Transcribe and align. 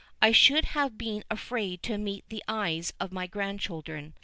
I 0.19 0.31
should 0.31 0.65
have 0.65 0.97
been 0.97 1.23
afraid 1.29 1.83
to 1.83 1.99
meet 1.99 2.27
the 2.29 2.43
eyes 2.47 2.91
of 2.99 3.11
my 3.11 3.27
grandchildren. 3.27 4.15